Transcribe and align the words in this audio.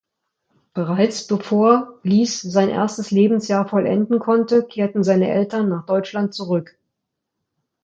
Bereits 0.73 1.27
bevor 1.27 1.99
Liess 2.01 2.41
sein 2.41 2.69
erstes 2.69 3.11
Lebensjahr 3.11 3.67
vollenden 3.69 4.17
konnte 4.17 4.63
kehrten 4.65 5.03
seine 5.03 5.29
Eltern 5.29 5.69
nach 5.69 5.85
Deutschland 5.85 6.33
zurück. 6.33 6.75